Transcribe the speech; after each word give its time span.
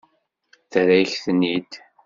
Terra-yak-ten-id. 0.71 1.71